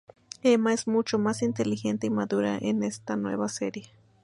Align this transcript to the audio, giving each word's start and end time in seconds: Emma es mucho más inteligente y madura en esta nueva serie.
Emma 0.41 0.73
es 0.73 0.87
mucho 0.87 1.19
más 1.19 1.43
inteligente 1.43 2.07
y 2.07 2.09
madura 2.09 2.57
en 2.59 2.81
esta 2.81 3.15
nueva 3.15 3.47
serie. 3.49 3.91